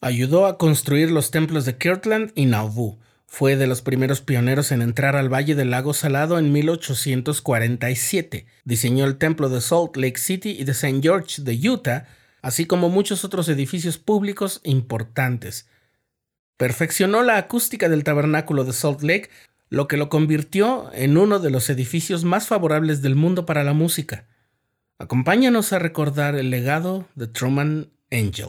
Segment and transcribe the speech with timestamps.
[0.00, 3.00] Ayudó a construir los templos de Kirtland y Nauvoo.
[3.26, 8.46] Fue de los primeros pioneros en entrar al Valle del Lago Salado en 1847.
[8.64, 11.00] Diseñó el templo de Salt Lake City y de St.
[11.02, 12.06] George de Utah,
[12.42, 15.68] así como muchos otros edificios públicos importantes.
[16.56, 19.30] Perfeccionó la acústica del tabernáculo de Salt Lake,
[19.68, 23.72] lo que lo convirtió en uno de los edificios más favorables del mundo para la
[23.72, 24.28] música.
[24.98, 28.48] Acompáñanos a recordar el legado de Truman Angel.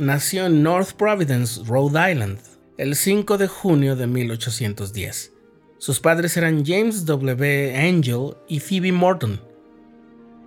[0.00, 2.38] nació en North Providence, Rhode Island,
[2.78, 5.32] el 5 de junio de 1810.
[5.78, 7.76] Sus padres eran James W.
[7.76, 9.40] Angel y Phoebe Morton.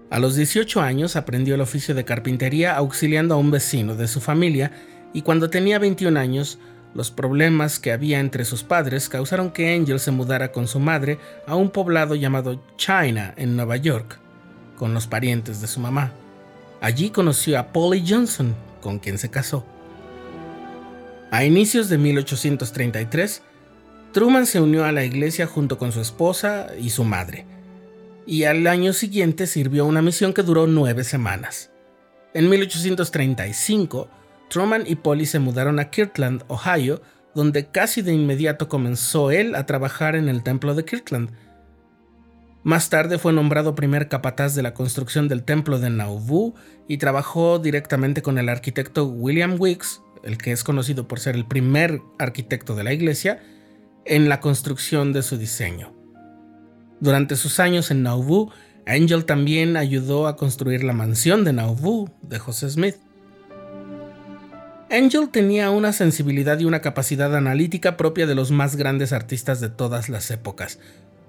[0.09, 4.19] A los 18 años aprendió el oficio de carpintería auxiliando a un vecino de su
[4.19, 4.71] familia
[5.13, 6.59] y cuando tenía 21 años,
[6.93, 11.17] los problemas que había entre sus padres causaron que Angel se mudara con su madre
[11.47, 14.19] a un poblado llamado China en Nueva York,
[14.75, 16.13] con los parientes de su mamá.
[16.83, 19.65] Allí conoció a Polly Johnson, con quien se casó.
[21.31, 23.41] A inicios de 1833,
[24.11, 27.45] Truman se unió a la iglesia junto con su esposa y su madre,
[28.25, 31.71] y al año siguiente sirvió una misión que duró nueve semanas.
[32.33, 34.09] En 1835,
[34.49, 37.01] Truman y Polly se mudaron a Kirtland, Ohio,
[37.33, 41.29] donde casi de inmediato comenzó él a trabajar en el templo de Kirtland,
[42.63, 46.55] más tarde fue nombrado primer capataz de la construcción del templo de Nauvoo
[46.87, 51.45] y trabajó directamente con el arquitecto William Weeks, el que es conocido por ser el
[51.45, 53.43] primer arquitecto de la iglesia,
[54.05, 55.93] en la construcción de su diseño.
[57.01, 58.51] Durante sus años en Nauvoo,
[58.85, 62.95] Angel también ayudó a construir la mansión de Nauvoo de José Smith.
[64.89, 69.69] Angel tenía una sensibilidad y una capacidad analítica propia de los más grandes artistas de
[69.69, 70.79] todas las épocas,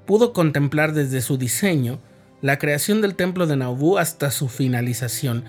[0.06, 2.00] pudo contemplar desde su diseño
[2.42, 5.44] la creación del templo de Nauvoo hasta su finalización,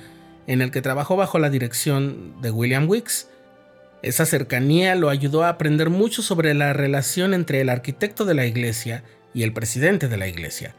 [0.47, 3.29] en el que trabajó bajo la dirección de William Weeks.
[4.01, 8.45] Esa cercanía lo ayudó a aprender mucho sobre la relación entre el arquitecto de la
[8.45, 10.75] iglesia y el presidente de la iglesia.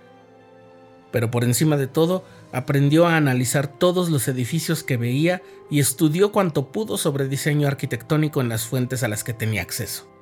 [1.11, 6.33] Pero por encima de todo, aprendió a analizar todos los edificios que veía y estudió
[6.33, 10.16] cuanto pudo sobre diseño arquitectónico en las fuentes a las que tenía acceso.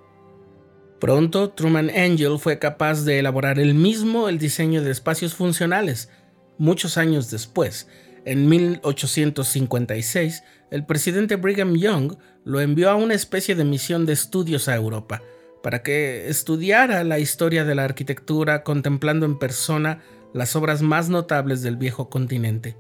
[1.05, 6.09] Pronto, Truman Angel fue capaz de elaborar él mismo el diseño de espacios funcionales.
[6.57, 7.89] Muchos años después,
[8.25, 12.15] en 1856, el presidente Brigham Young
[12.47, 15.21] lo envió a una especie de misión de estudios a Europa,
[15.63, 20.01] para que estudiara la historia de la arquitectura contemplando en persona
[20.33, 22.79] las obras más notables del viejo continente,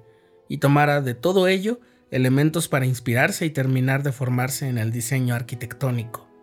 [0.48, 1.78] y tomara de todo ello
[2.10, 6.33] elementos para inspirarse y terminar de formarse en el diseño arquitectónico.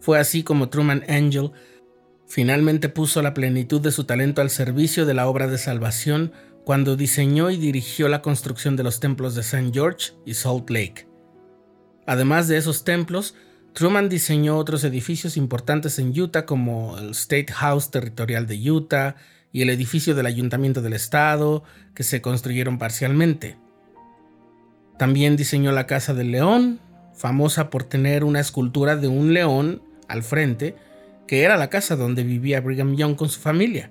[0.00, 1.52] Fue así como Truman Angel
[2.26, 6.32] finalmente puso la plenitud de su talento al servicio de la obra de salvación
[6.64, 9.70] cuando diseñó y dirigió la construcción de los templos de St.
[9.72, 11.08] George y Salt Lake.
[12.06, 13.34] Además de esos templos,
[13.72, 19.16] Truman diseñó otros edificios importantes en Utah como el State House Territorial de Utah
[19.52, 23.56] y el edificio del Ayuntamiento del Estado, que se construyeron parcialmente.
[24.98, 26.80] También diseñó la Casa del León,
[27.14, 30.74] famosa por tener una escultura de un león al frente,
[31.26, 33.90] que era la casa donde vivía Brigham Young con su familia.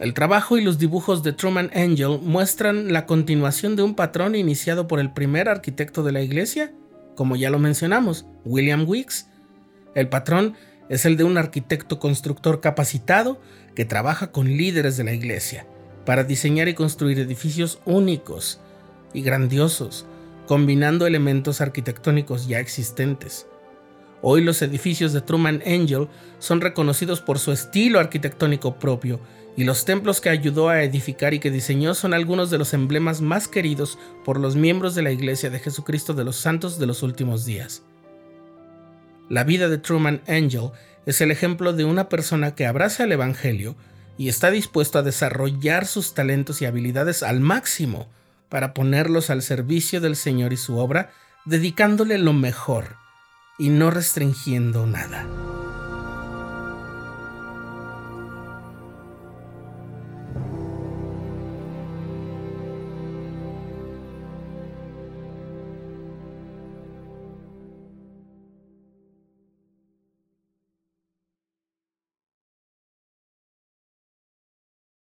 [0.00, 4.88] El trabajo y los dibujos de Truman Angel muestran la continuación de un patrón iniciado
[4.88, 6.72] por el primer arquitecto de la iglesia,
[7.14, 9.28] como ya lo mencionamos, William Weeks.
[9.94, 10.54] El patrón
[10.88, 13.40] es el de un arquitecto constructor capacitado
[13.76, 15.66] que trabaja con líderes de la iglesia
[16.04, 18.60] para diseñar y construir edificios únicos
[19.12, 20.06] y grandiosos,
[20.46, 23.46] combinando elementos arquitectónicos ya existentes.
[24.24, 26.06] Hoy los edificios de Truman Angel
[26.38, 29.18] son reconocidos por su estilo arquitectónico propio
[29.56, 33.20] y los templos que ayudó a edificar y que diseñó son algunos de los emblemas
[33.20, 37.02] más queridos por los miembros de la Iglesia de Jesucristo de los Santos de los
[37.02, 37.82] últimos días.
[39.28, 40.70] La vida de Truman Angel
[41.04, 43.74] es el ejemplo de una persona que abraza el Evangelio
[44.18, 48.08] y está dispuesto a desarrollar sus talentos y habilidades al máximo
[48.48, 51.10] para ponerlos al servicio del Señor y su obra,
[51.44, 53.01] dedicándole lo mejor
[53.62, 55.24] y no restringiendo nada.